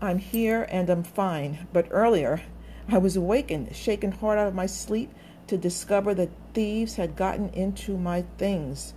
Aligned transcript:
I'm 0.00 0.18
here 0.18 0.64
and 0.70 0.88
I'm 0.90 1.02
fine, 1.02 1.66
but 1.72 1.88
earlier 1.90 2.42
I 2.88 2.98
was 2.98 3.16
awakened, 3.16 3.74
shaken 3.74 4.12
hard 4.12 4.38
out 4.38 4.46
of 4.46 4.54
my 4.54 4.66
sleep 4.66 5.12
to 5.48 5.58
discover 5.58 6.14
that 6.14 6.30
thieves 6.54 6.94
had 6.94 7.16
gotten 7.16 7.48
into 7.48 7.98
my 7.98 8.24
things. 8.38 8.94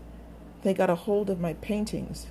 They 0.62 0.76
got 0.76 0.92
a 0.92 0.96
hold 0.96 1.32
of 1.32 1.40
my 1.40 1.54
paintings. 1.56 2.28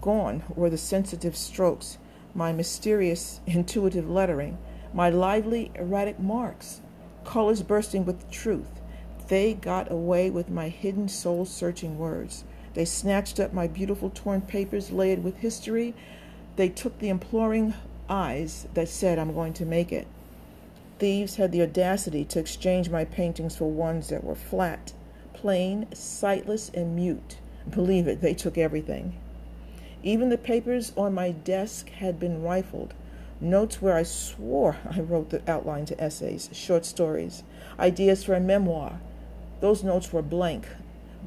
Gone 0.00 0.42
were 0.56 0.70
the 0.70 0.78
sensitive 0.78 1.36
strokes, 1.36 1.98
my 2.34 2.50
mysterious 2.50 3.40
intuitive 3.46 4.08
lettering, 4.08 4.56
my 4.94 5.10
lively 5.10 5.70
erratic 5.74 6.18
marks, 6.18 6.80
colors 7.26 7.62
bursting 7.62 8.06
with 8.06 8.30
truth. 8.30 8.80
They 9.28 9.52
got 9.52 9.92
away 9.92 10.30
with 10.30 10.48
my 10.48 10.70
hidden 10.70 11.08
soul 11.08 11.44
searching 11.44 11.98
words. 11.98 12.44
They 12.72 12.86
snatched 12.86 13.38
up 13.38 13.52
my 13.52 13.66
beautiful 13.66 14.08
torn 14.08 14.40
papers 14.40 14.90
laid 14.90 15.22
with 15.22 15.36
history, 15.36 15.94
They 16.56 16.68
took 16.68 16.98
the 16.98 17.08
imploring 17.08 17.74
eyes 18.08 18.66
that 18.74 18.88
said, 18.88 19.18
I'm 19.18 19.34
going 19.34 19.54
to 19.54 19.64
make 19.64 19.92
it. 19.92 20.06
Thieves 20.98 21.36
had 21.36 21.50
the 21.50 21.62
audacity 21.62 22.24
to 22.26 22.38
exchange 22.38 22.90
my 22.90 23.04
paintings 23.04 23.56
for 23.56 23.70
ones 23.70 24.08
that 24.08 24.22
were 24.22 24.34
flat, 24.34 24.92
plain, 25.32 25.86
sightless, 25.92 26.70
and 26.74 26.94
mute. 26.94 27.38
Believe 27.68 28.06
it, 28.06 28.20
they 28.20 28.34
took 28.34 28.58
everything. 28.58 29.18
Even 30.02 30.28
the 30.28 30.38
papers 30.38 30.92
on 30.96 31.14
my 31.14 31.30
desk 31.30 31.90
had 31.90 32.20
been 32.20 32.42
rifled. 32.42 32.94
Notes 33.40 33.80
where 33.80 33.96
I 33.96 34.02
swore 34.02 34.76
I 34.90 35.00
wrote 35.00 35.30
the 35.30 35.42
outline 35.50 35.86
to 35.86 36.00
essays, 36.00 36.50
short 36.52 36.84
stories, 36.84 37.42
ideas 37.78 38.24
for 38.24 38.34
a 38.34 38.40
memoir. 38.40 39.00
Those 39.60 39.82
notes 39.82 40.12
were 40.12 40.22
blank. 40.22 40.68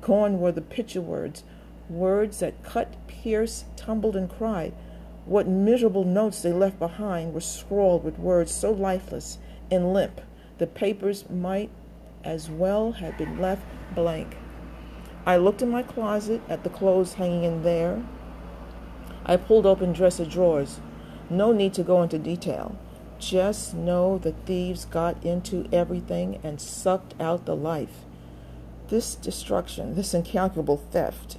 Gone 0.02 0.40
were 0.40 0.52
the 0.52 0.62
picture 0.62 1.02
words, 1.02 1.44
words 1.90 2.40
that 2.40 2.64
cut, 2.64 2.96
pierced, 3.08 3.66
tumbled, 3.76 4.16
and 4.16 4.30
cried. 4.30 4.74
What 5.26 5.48
miserable 5.48 6.04
notes 6.04 6.42
they 6.42 6.54
left 6.54 6.80
behind 6.80 7.34
were 7.34 7.42
scrawled 7.42 8.04
with 8.04 8.20
words 8.20 8.52
so 8.54 8.72
lifeless 8.72 9.40
and 9.72 9.94
limp 9.94 10.22
the 10.58 10.68
papers 10.68 11.30
might 11.30 11.70
as 12.24 12.50
well 12.50 12.94
have 12.94 13.18
been 13.18 13.40
left 13.40 13.64
blank. 13.94 14.38
I 15.26 15.38
looked 15.38 15.62
in 15.62 15.70
my 15.70 15.84
closet 15.84 16.42
at 16.48 16.64
the 16.64 16.70
clothes 16.70 17.16
hanging 17.16 17.44
in 17.44 17.64
there. 17.64 18.04
I 19.26 19.38
pulled 19.38 19.66
open 19.66 19.92
dresser 19.92 20.26
drawers. 20.26 20.80
No 21.30 21.52
need 21.52 21.74
to 21.74 21.84
go 21.84 22.04
into 22.04 22.20
detail. 22.20 22.78
Just 23.20 23.74
know 23.74 24.18
the 24.18 24.34
thieves 24.46 24.86
got 24.86 25.24
into 25.26 25.68
everything 25.72 26.40
and 26.44 26.62
sucked 26.62 27.20
out 27.20 27.46
the 27.46 27.56
life. 27.56 28.04
This 28.90 29.16
destruction, 29.16 29.96
this 29.96 30.14
incalculable 30.14 30.78
theft, 30.78 31.38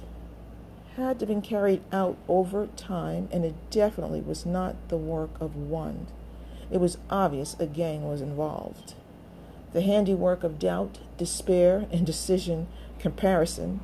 had 0.97 1.19
to 1.19 1.27
been 1.27 1.43
carried 1.43 1.81
out 1.91 2.17
over 2.27 2.67
time, 2.75 3.29
and 3.31 3.45
it 3.45 3.53
definitely 3.69 4.19
was 4.19 4.47
not 4.47 4.75
the 4.89 4.97
work 4.97 5.29
of 5.39 5.55
one. 5.55 6.07
It 6.71 6.79
was 6.79 6.97
obvious 7.09 7.55
a 7.59 7.67
gang 7.67 8.09
was 8.09 8.19
involved. 8.19 8.95
The 9.73 9.81
handiwork 9.81 10.43
of 10.43 10.57
doubt, 10.57 10.97
despair, 11.17 11.85
indecision, 11.91 12.67
comparison, 12.97 13.81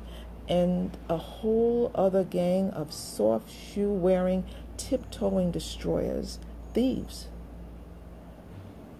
and 0.48 0.96
a 1.08 1.16
whole 1.16 1.92
other 1.94 2.24
gang 2.24 2.70
of 2.70 2.92
soft 2.92 3.48
shoe 3.48 3.92
wearing, 3.92 4.44
tiptoeing 4.76 5.52
destroyers, 5.52 6.40
thieves. 6.74 7.28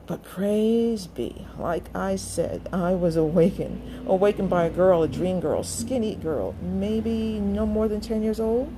But 0.06 0.22
praise 0.22 1.06
be, 1.06 1.46
like 1.58 1.84
I 1.96 2.16
said, 2.16 2.68
I 2.70 2.94
was 2.94 3.16
awakened. 3.16 4.06
Awakened 4.06 4.50
by 4.50 4.64
a 4.64 4.70
girl, 4.70 5.02
a 5.02 5.08
dream 5.08 5.40
girl, 5.40 5.62
skinny 5.62 6.14
girl, 6.14 6.54
maybe 6.60 7.40
no 7.40 7.64
more 7.64 7.88
than 7.88 8.02
10 8.02 8.22
years 8.22 8.38
old. 8.38 8.70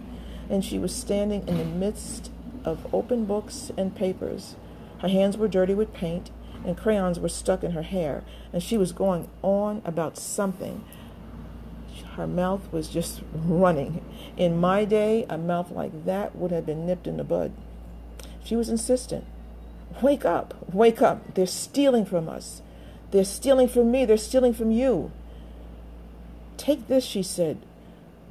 And 0.48 0.64
she 0.64 0.78
was 0.78 0.94
standing 0.94 1.46
in 1.48 1.58
the 1.58 1.64
midst 1.64 2.30
of 2.64 2.86
open 2.94 3.24
books 3.24 3.72
and 3.76 3.96
papers. 3.96 4.54
Her 5.00 5.08
hands 5.08 5.36
were 5.36 5.48
dirty 5.48 5.74
with 5.74 5.92
paint, 5.92 6.30
and 6.64 6.78
crayons 6.78 7.18
were 7.18 7.28
stuck 7.28 7.64
in 7.64 7.72
her 7.72 7.82
hair. 7.82 8.22
And 8.52 8.62
she 8.62 8.78
was 8.78 8.92
going 8.92 9.28
on 9.42 9.82
about 9.84 10.16
something. 10.16 10.84
Her 12.14 12.28
mouth 12.28 12.72
was 12.72 12.88
just 12.88 13.22
running. 13.34 14.04
In 14.36 14.58
my 14.58 14.84
day, 14.84 15.26
a 15.28 15.36
mouth 15.36 15.72
like 15.72 16.04
that 16.04 16.36
would 16.36 16.52
have 16.52 16.66
been 16.66 16.86
nipped 16.86 17.08
in 17.08 17.16
the 17.16 17.24
bud. 17.24 17.52
She 18.44 18.54
was 18.54 18.68
insistent. 18.68 19.24
Wake 20.02 20.24
up, 20.24 20.54
wake 20.72 21.00
up. 21.00 21.34
They're 21.34 21.46
stealing 21.46 22.04
from 22.04 22.28
us. 22.28 22.60
They're 23.10 23.24
stealing 23.24 23.68
from 23.68 23.90
me, 23.90 24.04
they're 24.04 24.16
stealing 24.16 24.52
from 24.52 24.70
you. 24.70 25.10
Take 26.56 26.88
this, 26.88 27.04
she 27.04 27.22
said, 27.22 27.58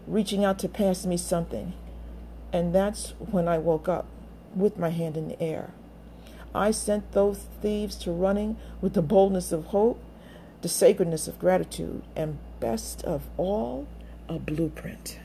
reaching 0.05 0.43
out 0.43 0.59
to 0.59 0.69
pass 0.69 1.05
me 1.05 1.17
something. 1.17 1.73
And 2.51 2.73
that's 2.73 3.11
when 3.19 3.47
I 3.47 3.57
woke 3.57 3.87
up 3.87 4.05
with 4.55 4.77
my 4.77 4.89
hand 4.89 5.17
in 5.17 5.27
the 5.27 5.41
air. 5.41 5.71
I 6.53 6.71
sent 6.71 7.11
those 7.11 7.47
thieves 7.61 7.95
to 7.97 8.11
running 8.11 8.57
with 8.81 8.93
the 8.93 9.01
boldness 9.01 9.51
of 9.51 9.65
hope, 9.65 10.01
the 10.61 10.69
sacredness 10.69 11.27
of 11.27 11.39
gratitude, 11.39 12.03
and 12.15 12.37
best 12.59 13.03
of 13.03 13.23
all, 13.37 13.87
a 14.29 14.39
blueprint. 14.39 15.19